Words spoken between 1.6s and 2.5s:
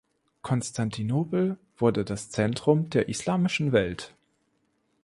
wurde das